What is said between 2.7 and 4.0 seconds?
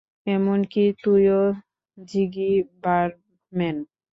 Barman!